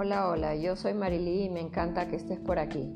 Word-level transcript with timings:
Hola, 0.00 0.28
hola, 0.28 0.54
yo 0.54 0.76
soy 0.76 0.94
Marilí 0.94 1.46
y 1.46 1.50
me 1.50 1.58
encanta 1.58 2.06
que 2.06 2.14
estés 2.14 2.38
por 2.38 2.60
aquí. 2.60 2.94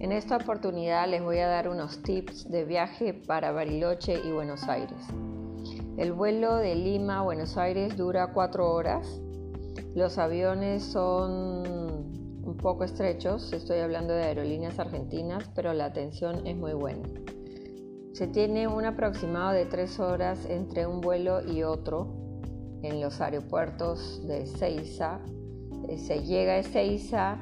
En 0.00 0.10
esta 0.10 0.36
oportunidad 0.36 1.08
les 1.08 1.22
voy 1.22 1.38
a 1.38 1.46
dar 1.46 1.68
unos 1.68 2.02
tips 2.02 2.50
de 2.50 2.64
viaje 2.64 3.14
para 3.14 3.52
Bariloche 3.52 4.18
y 4.18 4.32
Buenos 4.32 4.64
Aires. 4.64 4.98
El 5.96 6.12
vuelo 6.12 6.56
de 6.56 6.74
Lima 6.74 7.20
a 7.20 7.22
Buenos 7.22 7.56
Aires 7.56 7.96
dura 7.96 8.32
cuatro 8.32 8.68
horas. 8.72 9.22
Los 9.94 10.18
aviones 10.18 10.82
son 10.82 11.68
un 12.42 12.56
poco 12.56 12.82
estrechos, 12.82 13.52
estoy 13.52 13.78
hablando 13.78 14.12
de 14.12 14.24
aerolíneas 14.24 14.80
argentinas, 14.80 15.48
pero 15.54 15.72
la 15.72 15.84
atención 15.84 16.44
es 16.48 16.56
muy 16.56 16.72
buena. 16.72 17.08
Se 18.12 18.26
tiene 18.26 18.66
un 18.66 18.84
aproximado 18.86 19.52
de 19.52 19.66
tres 19.66 20.00
horas 20.00 20.46
entre 20.46 20.84
un 20.88 21.00
vuelo 21.00 21.48
y 21.48 21.62
otro 21.62 22.12
en 22.82 23.00
los 23.00 23.20
aeropuertos 23.20 24.26
de 24.26 24.46
Ceiza, 24.46 25.20
se 25.96 26.22
llega 26.22 26.52
a 26.54 26.58
Ezeiza 26.58 27.38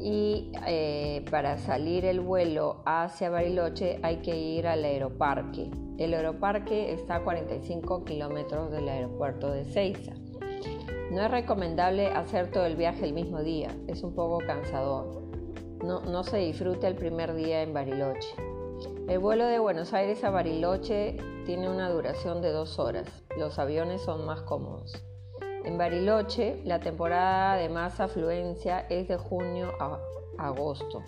y 0.00 0.52
eh, 0.66 1.24
para 1.30 1.56
salir 1.58 2.04
el 2.04 2.20
vuelo 2.20 2.82
hacia 2.84 3.30
Bariloche 3.30 4.00
hay 4.02 4.18
que 4.18 4.36
ir 4.36 4.66
al 4.66 4.84
aeroparque. 4.84 5.70
El 5.98 6.12
aeroparque 6.14 6.92
está 6.92 7.16
a 7.16 7.24
45 7.24 8.04
kilómetros 8.04 8.70
del 8.70 8.88
aeropuerto 8.88 9.50
de 9.50 9.62
Ezeiza. 9.62 10.12
No 11.10 11.22
es 11.22 11.30
recomendable 11.30 12.08
hacer 12.08 12.50
todo 12.50 12.66
el 12.66 12.76
viaje 12.76 13.04
el 13.04 13.12
mismo 13.12 13.42
día, 13.42 13.68
es 13.86 14.02
un 14.02 14.14
poco 14.14 14.38
cansador. 14.44 15.22
No, 15.84 16.00
no 16.00 16.24
se 16.24 16.38
disfruta 16.38 16.88
el 16.88 16.96
primer 16.96 17.34
día 17.34 17.62
en 17.62 17.72
Bariloche. 17.72 18.34
El 19.06 19.18
vuelo 19.18 19.46
de 19.46 19.58
Buenos 19.58 19.92
Aires 19.92 20.24
a 20.24 20.30
Bariloche 20.30 21.16
tiene 21.46 21.68
una 21.68 21.90
duración 21.90 22.40
de 22.40 22.50
dos 22.50 22.78
horas. 22.78 23.06
Los 23.38 23.58
aviones 23.58 24.02
son 24.02 24.24
más 24.26 24.40
cómodos. 24.42 25.04
En 25.64 25.78
Bariloche, 25.78 26.60
la 26.64 26.78
temporada 26.78 27.56
de 27.56 27.70
más 27.70 27.98
afluencia 27.98 28.80
es 28.90 29.08
de 29.08 29.16
junio 29.16 29.72
a 29.80 29.98
agosto, 30.36 31.02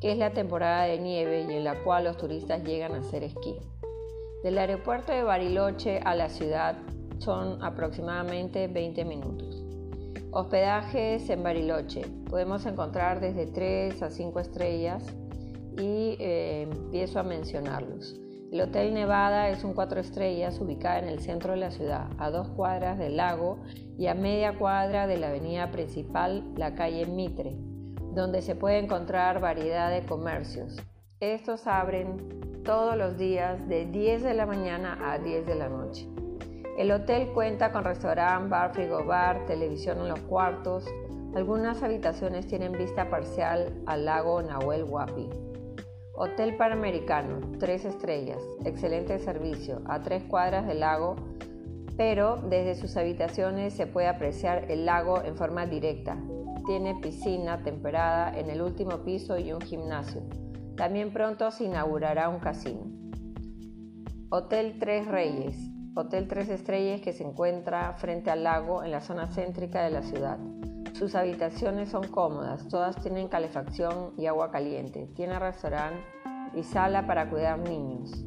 que 0.00 0.12
es 0.12 0.18
la 0.18 0.32
temporada 0.32 0.84
de 0.84 1.00
nieve 1.00 1.44
y 1.48 1.54
en 1.54 1.64
la 1.64 1.82
cual 1.82 2.04
los 2.04 2.16
turistas 2.16 2.62
llegan 2.62 2.92
a 2.92 2.98
hacer 2.98 3.24
esquí. 3.24 3.56
Del 4.44 4.56
aeropuerto 4.56 5.10
de 5.10 5.24
Bariloche 5.24 5.98
a 5.98 6.14
la 6.14 6.28
ciudad 6.28 6.76
son 7.18 7.60
aproximadamente 7.60 8.68
20 8.68 9.04
minutos. 9.04 9.64
Hospedajes 10.30 11.28
en 11.28 11.42
Bariloche. 11.42 12.02
Podemos 12.30 12.66
encontrar 12.66 13.18
desde 13.18 13.46
3 13.46 14.00
a 14.00 14.10
5 14.10 14.38
estrellas 14.38 15.02
y 15.76 16.16
eh, 16.20 16.68
empiezo 16.70 17.18
a 17.18 17.24
mencionarlos. 17.24 18.27
El 18.50 18.62
Hotel 18.62 18.94
Nevada 18.94 19.50
es 19.50 19.62
un 19.62 19.74
cuatro 19.74 20.00
estrellas 20.00 20.58
ubicado 20.58 21.00
en 21.00 21.08
el 21.08 21.20
centro 21.20 21.52
de 21.52 21.58
la 21.58 21.70
ciudad, 21.70 22.08
a 22.16 22.30
dos 22.30 22.48
cuadras 22.48 22.98
del 22.98 23.18
lago 23.18 23.58
y 23.98 24.06
a 24.06 24.14
media 24.14 24.56
cuadra 24.56 25.06
de 25.06 25.18
la 25.18 25.28
avenida 25.28 25.70
principal, 25.70 26.42
la 26.56 26.74
calle 26.74 27.04
Mitre, 27.04 27.56
donde 28.14 28.40
se 28.40 28.54
puede 28.54 28.78
encontrar 28.78 29.40
variedad 29.40 29.90
de 29.90 30.06
comercios. 30.06 30.78
Estos 31.20 31.66
abren 31.66 32.62
todos 32.64 32.96
los 32.96 33.18
días 33.18 33.68
de 33.68 33.84
10 33.84 34.22
de 34.22 34.32
la 34.32 34.46
mañana 34.46 34.98
a 35.12 35.18
10 35.18 35.44
de 35.44 35.54
la 35.54 35.68
noche. 35.68 36.08
El 36.78 36.90
hotel 36.90 37.28
cuenta 37.34 37.70
con 37.70 37.84
restaurante, 37.84 38.48
bar, 38.48 38.72
frigobar, 38.72 39.44
televisión 39.44 39.98
en 39.98 40.08
los 40.08 40.20
cuartos. 40.20 40.86
Algunas 41.34 41.82
habitaciones 41.82 42.46
tienen 42.46 42.72
vista 42.72 43.10
parcial 43.10 43.74
al 43.84 44.06
lago 44.06 44.40
Nahuel 44.40 44.84
Huapi. 44.84 45.47
Hotel 46.20 46.56
Panamericano, 46.56 47.38
tres 47.60 47.84
estrellas, 47.84 48.42
excelente 48.64 49.20
servicio, 49.20 49.82
a 49.86 50.00
tres 50.00 50.24
cuadras 50.24 50.66
del 50.66 50.80
lago, 50.80 51.14
pero 51.96 52.38
desde 52.38 52.74
sus 52.74 52.96
habitaciones 52.96 53.72
se 53.74 53.86
puede 53.86 54.08
apreciar 54.08 54.68
el 54.68 54.84
lago 54.84 55.22
en 55.22 55.36
forma 55.36 55.64
directa. 55.66 56.16
Tiene 56.66 56.96
piscina 56.96 57.62
temperada 57.62 58.36
en 58.36 58.50
el 58.50 58.62
último 58.62 59.04
piso 59.04 59.38
y 59.38 59.52
un 59.52 59.60
gimnasio. 59.60 60.22
También 60.76 61.12
pronto 61.12 61.52
se 61.52 61.66
inaugurará 61.66 62.28
un 62.28 62.40
casino. 62.40 62.90
Hotel 64.30 64.76
Tres 64.80 65.06
Reyes, 65.06 65.56
hotel 65.94 66.26
tres 66.26 66.48
estrellas 66.48 67.00
que 67.00 67.12
se 67.12 67.22
encuentra 67.22 67.92
frente 67.92 68.32
al 68.32 68.42
lago 68.42 68.82
en 68.82 68.90
la 68.90 69.02
zona 69.02 69.28
céntrica 69.28 69.84
de 69.84 69.90
la 69.90 70.02
ciudad. 70.02 70.40
Sus 70.94 71.14
habitaciones 71.14 71.90
son 71.90 72.08
cómodas, 72.08 72.66
todas 72.66 73.00
tienen 73.00 73.28
calefacción 73.28 74.14
y 74.18 74.26
agua 74.26 74.50
caliente. 74.50 75.06
Tiene 75.14 75.38
restaurante 75.38 76.17
y 76.54 76.62
sala 76.62 77.06
para 77.06 77.30
cuidar 77.30 77.58
niños. 77.58 78.24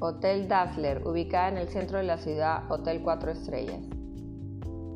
Hotel 0.00 0.48
Dazzler, 0.48 1.06
ubicada 1.06 1.48
en 1.48 1.58
el 1.58 1.68
centro 1.68 1.98
de 1.98 2.04
la 2.04 2.18
ciudad, 2.18 2.70
Hotel 2.70 3.02
4 3.02 3.32
estrellas. 3.32 3.82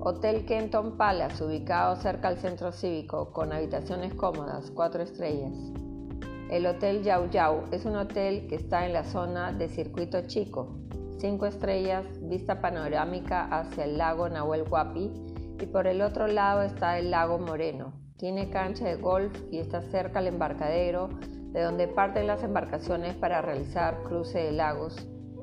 Hotel 0.00 0.44
Kenton 0.46 0.96
Palace, 0.96 1.44
ubicado 1.44 1.96
cerca 1.96 2.28
al 2.28 2.38
centro 2.38 2.72
cívico, 2.72 3.32
con 3.32 3.52
habitaciones 3.52 4.14
cómodas, 4.14 4.70
4 4.70 5.02
estrellas. 5.02 5.52
El 6.50 6.66
Hotel 6.66 7.02
Yau 7.02 7.30
Yau 7.30 7.64
es 7.72 7.84
un 7.84 7.96
hotel 7.96 8.46
que 8.46 8.56
está 8.56 8.84
en 8.84 8.92
la 8.92 9.04
zona 9.04 9.52
de 9.52 9.68
Circuito 9.68 10.26
Chico, 10.26 10.76
5 11.18 11.46
estrellas, 11.46 12.04
vista 12.20 12.60
panorámica 12.60 13.44
hacia 13.44 13.84
el 13.84 13.96
lago 13.96 14.28
Nahuel 14.28 14.64
Huapi 14.68 15.10
y 15.60 15.66
por 15.66 15.86
el 15.86 16.02
otro 16.02 16.26
lado 16.26 16.62
está 16.62 16.98
el 16.98 17.10
lago 17.10 17.38
Moreno. 17.38 17.92
Tiene 18.16 18.50
cancha 18.50 18.84
de 18.84 18.96
golf 18.96 19.32
y 19.50 19.58
está 19.58 19.82
cerca 19.82 20.18
al 20.18 20.26
embarcadero 20.26 21.08
de 21.52 21.62
donde 21.62 21.88
parten 21.88 22.26
las 22.26 22.42
embarcaciones 22.42 23.14
para 23.14 23.42
realizar 23.42 24.02
cruce 24.02 24.38
de 24.38 24.52
lagos. 24.52 24.96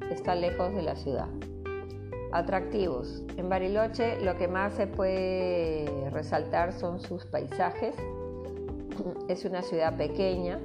Está 0.10 0.36
lejos 0.36 0.74
de 0.74 0.82
la 0.82 0.96
ciudad. 0.96 1.28
Atractivos. 2.32 3.24
En 3.38 3.50
Bariloche 3.50 4.20
lo 4.22 4.38
que 4.38 4.48
más 4.48 4.74
se 4.74 4.88
puede 4.88 6.10
resaltar 6.12 6.74
son 6.74 7.00
sus 7.00 7.26
paisajes. 7.26 7.96
Es 9.30 9.46
una 9.46 9.62
ciudad 9.62 9.96
pequeña, 9.98 10.60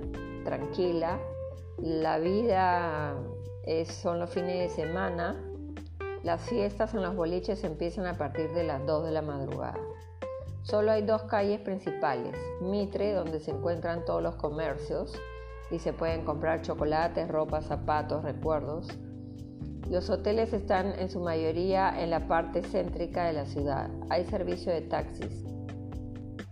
tranquila. 0.44 1.18
La 1.78 2.18
vida 2.18 3.14
son 3.86 4.18
los 4.18 4.30
fines 4.30 4.58
de 4.58 4.68
semana 4.68 5.36
las 6.24 6.40
fiestas 6.40 6.94
en 6.94 7.02
los 7.02 7.14
boliches 7.14 7.64
empiezan 7.64 8.06
a 8.06 8.14
partir 8.14 8.50
de 8.54 8.64
las 8.64 8.86
2 8.86 9.04
de 9.04 9.10
la 9.10 9.20
madrugada. 9.20 9.78
Solo 10.62 10.90
hay 10.90 11.02
dos 11.02 11.24
calles 11.24 11.60
principales, 11.60 12.34
Mitre, 12.62 13.12
donde 13.12 13.40
se 13.40 13.50
encuentran 13.50 14.06
todos 14.06 14.22
los 14.22 14.34
comercios 14.36 15.12
y 15.70 15.78
se 15.78 15.92
pueden 15.92 16.24
comprar 16.24 16.62
chocolates, 16.62 17.28
ropa, 17.28 17.60
zapatos, 17.60 18.22
recuerdos. 18.22 18.88
Los 19.90 20.08
hoteles 20.08 20.52
están 20.52 20.98
en 20.98 21.10
su 21.10 21.20
mayoría 21.20 22.02
en 22.02 22.10
la 22.10 22.26
parte 22.26 22.62
céntrica 22.62 23.26
de 23.26 23.34
la 23.34 23.46
ciudad. 23.46 23.90
Hay 24.08 24.24
servicio 24.24 24.72
de 24.72 24.82
taxis. 24.82 25.44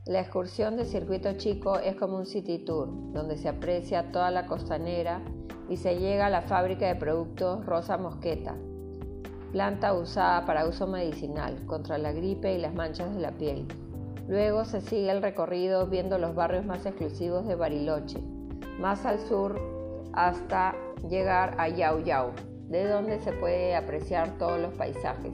La 0.04 0.20
excursión 0.20 0.76
de 0.76 0.84
circuito 0.84 1.32
chico 1.34 1.78
es 1.78 1.94
como 1.94 2.16
un 2.16 2.26
city 2.26 2.58
tour, 2.58 2.88
donde 3.12 3.38
se 3.38 3.48
aprecia 3.48 4.10
toda 4.10 4.30
la 4.30 4.46
costanera 4.46 5.22
y 5.68 5.76
se 5.76 5.98
llega 5.98 6.26
a 6.26 6.30
la 6.30 6.42
fábrica 6.42 6.86
de 6.86 6.96
productos 6.96 7.64
Rosa 7.64 7.96
Mosqueta, 7.96 8.56
planta 9.52 9.94
usada 9.94 10.44
para 10.44 10.66
uso 10.66 10.86
medicinal 10.86 11.64
contra 11.66 11.98
la 11.98 12.12
gripe 12.12 12.52
y 12.52 12.58
las 12.58 12.74
manchas 12.74 13.14
de 13.14 13.20
la 13.20 13.32
piel. 13.32 13.68
Luego 14.26 14.64
se 14.64 14.80
sigue 14.80 15.10
el 15.10 15.22
recorrido 15.22 15.86
viendo 15.86 16.18
los 16.18 16.34
barrios 16.34 16.66
más 16.66 16.84
exclusivos 16.84 17.46
de 17.46 17.54
Bariloche, 17.54 18.18
más 18.82 19.06
al 19.06 19.18
sur 19.20 19.58
hasta 20.12 20.74
llegar 21.08 21.54
a 21.56 21.68
Yau 21.68 22.04
Yau, 22.04 22.32
de 22.68 22.86
donde 22.86 23.18
se 23.20 23.32
puede 23.32 23.74
apreciar 23.74 24.36
todos 24.36 24.60
los 24.60 24.74
paisajes. 24.74 25.32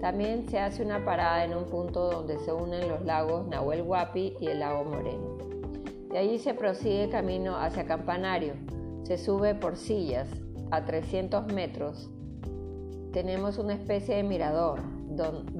También 0.00 0.48
se 0.48 0.58
hace 0.58 0.82
una 0.82 1.04
parada 1.04 1.44
en 1.44 1.54
un 1.54 1.64
punto 1.64 2.10
donde 2.10 2.38
se 2.38 2.52
unen 2.52 2.88
los 2.88 3.04
lagos 3.04 3.46
Nahuel 3.48 3.82
Huapi 3.82 4.36
y 4.40 4.46
el 4.46 4.60
lago 4.60 4.84
Moreno. 4.84 5.36
De 6.10 6.18
allí 6.18 6.38
se 6.38 6.54
prosigue 6.54 7.10
camino 7.10 7.56
hacia 7.56 7.84
Campanario. 7.84 8.54
Se 9.02 9.18
sube 9.18 9.54
por 9.54 9.76
sillas 9.76 10.28
a 10.70 10.84
300 10.84 11.52
metros 11.52 12.08
tenemos 13.14 13.58
una 13.58 13.74
especie 13.74 14.16
de 14.16 14.24
mirador 14.24 14.82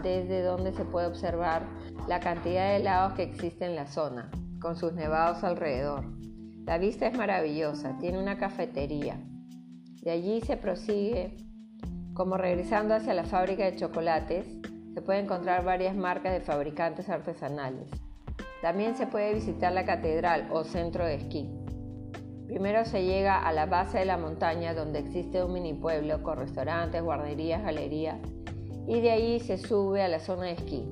desde 0.03 0.43
donde 0.43 0.73
se 0.73 0.85
puede 0.85 1.07
observar 1.07 1.63
la 2.09 2.19
cantidad 2.19 2.71
de 2.71 2.77
helados 2.79 3.13
que 3.13 3.23
existe 3.23 3.65
en 3.65 3.77
la 3.77 3.87
zona, 3.87 4.29
con 4.61 4.75
sus 4.75 4.93
nevados 4.93 5.45
alrededor. 5.45 6.05
La 6.65 6.79
vista 6.79 7.07
es 7.07 7.15
maravillosa, 7.15 7.99
tiene 7.99 8.19
una 8.19 8.39
cafetería. 8.39 9.19
De 10.03 10.11
allí 10.11 10.41
se 10.41 10.57
prosigue, 10.57 11.37
como 12.15 12.39
regresando 12.39 12.95
hacia 12.95 13.13
la 13.13 13.25
fábrica 13.25 13.65
de 13.65 13.77
chocolates, 13.77 14.47
se 14.95 15.03
puede 15.03 15.19
encontrar 15.19 15.63
varias 15.63 15.95
marcas 15.95 16.33
de 16.33 16.41
fabricantes 16.41 17.11
artesanales. 17.11 17.91
También 18.63 18.97
se 18.97 19.07
puede 19.07 19.35
visitar 19.35 19.73
la 19.73 19.85
catedral 19.85 20.49
o 20.53 20.65
centro 20.65 21.05
de 21.05 21.17
esquí. 21.17 21.51
Primero 22.47 22.87
se 22.87 23.05
llega 23.05 23.39
a 23.47 23.53
la 23.53 23.67
base 23.67 23.99
de 23.99 24.07
la 24.07 24.17
montaña 24.17 24.73
donde 24.73 25.01
existe 25.01 25.45
un 25.45 25.53
mini 25.53 25.75
pueblo 25.75 26.23
con 26.23 26.39
restaurantes, 26.39 27.03
guarderías, 27.03 27.63
galerías 27.63 28.19
y 28.87 29.01
de 29.01 29.11
ahí 29.11 29.41
se 29.41 29.59
sube 29.59 30.03
a 30.03 30.09
la 30.09 30.21
zona 30.21 30.45
de 30.45 30.53
esquí. 30.53 30.89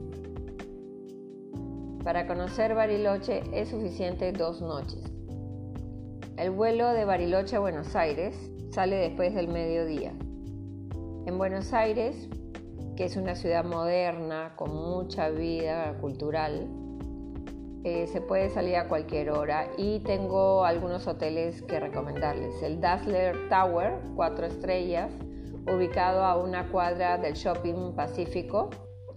Para 2.05 2.27
conocer 2.27 2.75
Bariloche 2.75 3.43
es 3.53 3.69
suficiente 3.69 4.33
dos 4.33 4.61
noches. 4.61 5.12
El 6.39 6.51
vuelo 6.51 6.95
de 6.95 7.05
Bariloche 7.05 7.57
a 7.57 7.61
Buenos 7.61 7.95
Aires 7.95 8.35
sale 8.71 8.97
después 8.97 9.35
del 9.35 9.49
mediodía. 9.49 10.13
En 11.27 11.37
Buenos 11.37 11.75
Aires, 11.75 12.29
que 12.97 13.05
es 13.05 13.17
una 13.17 13.35
ciudad 13.35 13.65
moderna 13.65 14.55
con 14.57 14.75
mucha 14.75 15.29
vida 15.29 15.95
cultural, 16.01 16.69
eh, 17.85 18.07
se 18.07 18.23
puede 18.23 18.49
salir 18.49 18.77
a 18.77 18.89
cualquier 18.89 19.31
hora 19.31 19.69
y 19.77 20.01
tengo 20.01 20.65
algunos 20.65 21.07
hoteles 21.07 21.61
que 21.63 21.79
recomendarles. 21.79 22.63
El 22.63 22.81
Dazzler 22.81 23.37
Tower, 23.51 24.01
4 24.17 24.47
estrellas, 24.47 25.13
ubicado 25.71 26.25
a 26.25 26.37
una 26.43 26.67
cuadra 26.69 27.19
del 27.19 27.35
Shopping 27.35 27.95
Pacífico, 27.95 28.71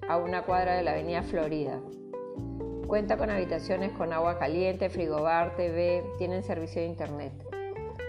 a 0.09 0.17
una 0.17 0.43
cuadra 0.43 0.75
de 0.75 0.83
la 0.83 0.91
Avenida 0.91 1.23
Florida. 1.23 1.79
Cuenta 2.95 3.17
con 3.17 3.29
habitaciones 3.29 3.91
con 3.91 4.13
agua 4.13 4.39
caliente, 4.39 4.89
frigobar, 4.89 5.57
TV, 5.57 6.01
tienen 6.17 6.43
servicio 6.43 6.81
de 6.81 6.87
internet. 6.87 7.33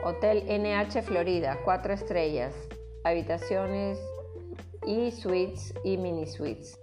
Hotel 0.05 0.45
NH 0.47 1.03
Florida, 1.03 1.59
4 1.65 1.93
estrellas, 1.93 2.55
habitaciones 3.03 3.99
y 4.87 5.11
suites 5.11 5.75
y 5.83 5.97
mini 5.97 6.29
suites. 6.29 6.79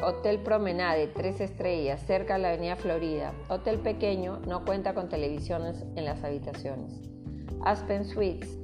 Hotel 0.00 0.38
Promenade, 0.38 1.08
3 1.08 1.42
estrellas, 1.42 2.00
cerca 2.06 2.36
de 2.36 2.40
la 2.40 2.48
Avenida 2.48 2.76
Florida. 2.76 3.34
Hotel 3.50 3.78
pequeño, 3.80 4.40
no 4.48 4.64
cuenta 4.64 4.94
con 4.94 5.10
televisiones 5.10 5.84
en 5.96 6.06
las 6.06 6.24
habitaciones. 6.24 6.98
Aspen 7.62 8.06
Suites, 8.06 8.58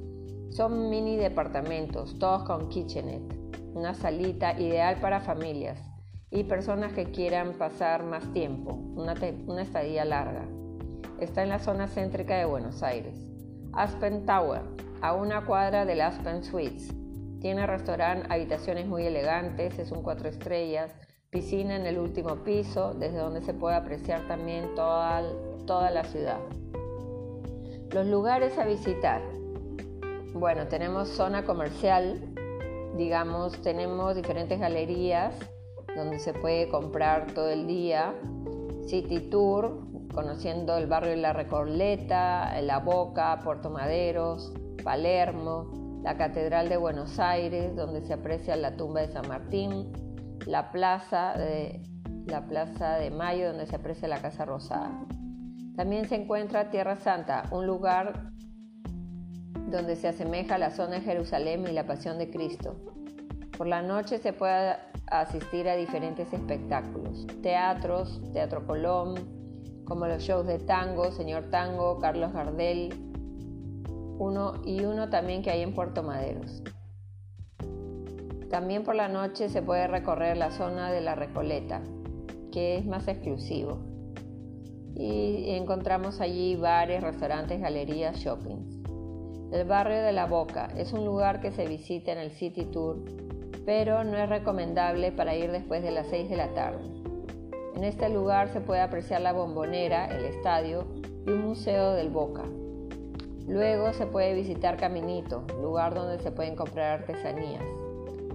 son 0.49 0.89
mini 0.89 1.17
departamentos, 1.17 2.17
todos 2.17 2.45
con 2.45 2.67
kitchenette, 2.69 3.31
una 3.75 3.93
salita 3.93 4.59
ideal 4.59 4.99
para 4.99 5.19
familias 5.19 5.90
y 6.31 6.45
personas 6.45 6.93
que 6.93 7.11
quieran 7.11 7.53
pasar 7.53 8.03
más 8.03 8.31
tiempo, 8.31 8.73
una, 8.95 9.13
estadía 9.61 10.05
larga. 10.05 10.45
Está 11.19 11.43
en 11.43 11.49
la 11.49 11.59
zona 11.59 11.89
céntrica 11.89 12.37
de 12.37 12.45
Buenos 12.45 12.81
Aires. 12.81 13.15
Aspen 13.73 14.25
Tower, 14.25 14.61
a 15.01 15.13
una 15.13 15.45
cuadra 15.45 15.85
del 15.85 15.99
Aspen 15.99 16.43
Suites. 16.43 16.93
Tiene 17.41 17.67
restaurante, 17.67 18.27
habitaciones 18.29 18.87
muy 18.87 19.05
elegantes, 19.05 19.77
es 19.77 19.91
un 19.91 20.03
cuatro 20.03 20.29
estrellas, 20.29 20.91
piscina 21.29 21.75
en 21.75 21.85
el 21.85 21.99
último 21.99 22.37
piso, 22.37 22.93
desde 22.93 23.17
donde 23.17 23.41
se 23.41 23.53
puede 23.53 23.75
apreciar 23.75 24.25
también 24.27 24.73
toda, 24.73 25.23
toda 25.65 25.91
la 25.91 26.05
ciudad. 26.05 26.39
Los 27.91 28.07
lugares 28.07 28.57
a 28.57 28.63
visitar. 28.63 29.21
Bueno, 30.33 30.67
tenemos 30.67 31.09
zona 31.09 31.43
comercial, 31.43 32.21
digamos, 32.95 33.61
tenemos 33.61 34.15
diferentes 34.15 34.59
galerías 34.59 35.33
donde 35.95 36.19
se 36.19 36.33
puede 36.33 36.69
comprar 36.69 37.33
todo 37.33 37.49
el 37.49 37.67
día. 37.67 38.13
City 38.87 39.19
Tour, 39.29 39.87
conociendo 40.13 40.77
el 40.77 40.87
barrio 40.87 41.11
de 41.11 41.17
La 41.17 41.33
Recoleta, 41.33 42.59
La 42.61 42.79
Boca, 42.79 43.39
Puerto 43.43 43.69
Maderos, 43.69 44.53
Palermo, 44.83 45.99
la 46.03 46.17
Catedral 46.17 46.67
de 46.69 46.77
Buenos 46.77 47.19
Aires, 47.19 47.75
donde 47.75 48.01
se 48.01 48.13
aprecia 48.13 48.55
la 48.55 48.75
tumba 48.75 49.01
de 49.01 49.07
San 49.09 49.27
Martín, 49.27 49.91
la 50.45 50.71
Plaza 50.71 51.33
de, 51.37 51.83
la 52.25 52.45
plaza 52.47 52.95
de 52.95 53.11
Mayo, 53.11 53.47
donde 53.47 53.67
se 53.67 53.75
aprecia 53.75 54.07
la 54.07 54.21
Casa 54.21 54.45
Rosada. 54.45 54.91
También 55.75 56.07
se 56.07 56.15
encuentra 56.15 56.69
Tierra 56.69 56.97
Santa, 56.97 57.43
un 57.51 57.67
lugar 57.67 58.31
donde 59.67 59.95
se 59.95 60.09
asemeja 60.09 60.57
la 60.57 60.71
zona 60.71 60.95
de 60.95 61.01
Jerusalén 61.01 61.65
y 61.67 61.71
la 61.71 61.85
Pasión 61.85 62.17
de 62.17 62.29
Cristo. 62.29 62.75
Por 63.57 63.67
la 63.67 63.81
noche 63.81 64.17
se 64.17 64.33
puede 64.33 64.75
asistir 65.11 65.67
a 65.67 65.75
diferentes 65.75 66.31
espectáculos, 66.31 67.27
teatros, 67.43 68.21
Teatro 68.33 68.65
Colón, 68.65 69.15
como 69.83 70.07
los 70.07 70.23
shows 70.23 70.47
de 70.47 70.57
tango, 70.57 71.11
Señor 71.11 71.49
Tango, 71.51 71.99
Carlos 71.99 72.31
Gardel, 72.31 72.93
uno 74.17 74.53
y 74.65 74.85
uno 74.85 75.09
también 75.09 75.41
que 75.41 75.51
hay 75.51 75.61
en 75.61 75.75
Puerto 75.75 76.01
Maderos. 76.01 76.63
También 78.49 78.83
por 78.83 78.95
la 78.95 79.09
noche 79.09 79.49
se 79.49 79.61
puede 79.61 79.87
recorrer 79.87 80.37
la 80.37 80.51
zona 80.51 80.91
de 80.91 81.01
la 81.01 81.15
Recoleta, 81.15 81.81
que 82.51 82.77
es 82.77 82.85
más 82.85 83.07
exclusivo. 83.07 83.79
Y 84.95 85.51
encontramos 85.51 86.21
allí 86.21 86.55
bares, 86.55 87.01
restaurantes, 87.01 87.59
galerías, 87.59 88.17
shoppings. 88.17 88.79
El 89.51 89.67
barrio 89.67 90.01
de 90.03 90.13
La 90.13 90.25
Boca 90.25 90.69
es 90.77 90.93
un 90.93 91.05
lugar 91.05 91.41
que 91.41 91.51
se 91.51 91.67
visita 91.67 92.13
en 92.13 92.19
el 92.19 92.31
City 92.31 92.65
Tour 92.65 93.03
pero 93.65 94.03
no 94.03 94.17
es 94.17 94.29
recomendable 94.29 95.11
para 95.11 95.35
ir 95.35 95.51
después 95.51 95.83
de 95.83 95.91
las 95.91 96.07
6 96.07 96.29
de 96.29 96.37
la 96.37 96.53
tarde. 96.53 96.83
En 97.75 97.83
este 97.83 98.09
lugar 98.09 98.49
se 98.49 98.61
puede 98.61 98.81
apreciar 98.81 99.21
la 99.21 99.33
bombonera, 99.33 100.05
el 100.05 100.25
estadio 100.25 100.85
y 101.25 101.31
un 101.31 101.45
museo 101.45 101.93
del 101.93 102.09
Boca. 102.09 102.43
Luego 103.47 103.91
se 103.93 104.05
puede 104.05 104.33
visitar 104.33 104.77
Caminito, 104.77 105.43
lugar 105.61 105.93
donde 105.93 106.19
se 106.19 106.31
pueden 106.31 106.55
comprar 106.55 107.01
artesanías. 107.01 107.63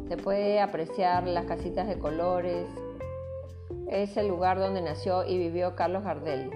Se 0.08 0.16
puede 0.16 0.60
apreciar 0.60 1.26
las 1.26 1.46
casitas 1.46 1.88
de 1.88 1.98
colores. 1.98 2.66
Es 3.88 4.16
el 4.16 4.28
lugar 4.28 4.58
donde 4.58 4.82
nació 4.82 5.24
y 5.24 5.38
vivió 5.38 5.74
Carlos 5.74 6.04
Gardel. 6.04 6.50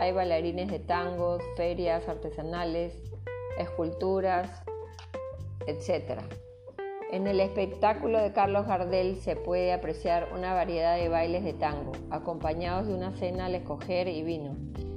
Hay 0.00 0.12
bailarines 0.12 0.70
de 0.70 0.78
tangos, 0.78 1.42
ferias 1.56 2.08
artesanales, 2.08 2.94
esculturas, 3.58 4.62
etc. 5.66 6.20
En 7.12 7.28
el 7.28 7.38
espectáculo 7.38 8.20
de 8.20 8.32
Carlos 8.32 8.66
Gardel 8.66 9.16
se 9.18 9.36
puede 9.36 9.72
apreciar 9.72 10.28
una 10.34 10.54
variedad 10.54 10.96
de 10.96 11.08
bailes 11.08 11.44
de 11.44 11.52
tango, 11.52 11.92
acompañados 12.10 12.88
de 12.88 12.94
una 12.94 13.12
cena 13.12 13.46
al 13.46 13.54
escoger 13.54 14.08
y 14.08 14.24
vino. 14.24 14.56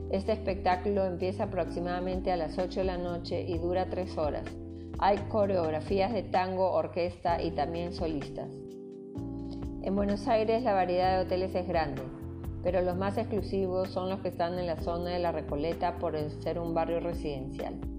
Este 0.09 0.31
espectáculo 0.31 1.05
empieza 1.05 1.43
aproximadamente 1.43 2.31
a 2.31 2.35
las 2.35 2.57
8 2.57 2.79
de 2.79 2.85
la 2.85 2.97
noche 2.97 3.45
y 3.47 3.59
dura 3.59 3.91
3 3.91 4.17
horas. 4.17 4.45
Hay 4.97 5.17
coreografías 5.29 6.11
de 6.11 6.23
tango, 6.23 6.71
orquesta 6.71 7.43
y 7.43 7.51
también 7.51 7.93
solistas. 7.93 8.49
En 9.83 9.95
Buenos 9.95 10.27
Aires 10.27 10.63
la 10.63 10.73
variedad 10.73 11.15
de 11.15 11.25
hoteles 11.25 11.53
es 11.53 11.67
grande, 11.67 12.01
pero 12.63 12.81
los 12.81 12.97
más 12.97 13.19
exclusivos 13.19 13.89
son 13.89 14.09
los 14.09 14.19
que 14.21 14.29
están 14.29 14.57
en 14.57 14.65
la 14.65 14.77
zona 14.77 15.11
de 15.11 15.19
la 15.19 15.31
Recoleta 15.31 15.99
por 15.99 16.17
ser 16.41 16.57
un 16.57 16.73
barrio 16.73 17.01
residencial. 17.01 17.98